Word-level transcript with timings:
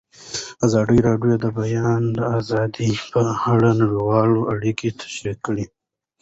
ازادي 0.65 0.97
راډیو 1.07 1.31
د 1.39 1.41
د 1.43 1.45
بیان 1.59 2.05
آزادي 2.37 2.91
په 3.11 3.21
اړه 3.51 3.69
نړیوالې 3.81 4.41
اړیکې 4.53 4.89
تشریح 5.01 5.37
کړي. 5.45 5.65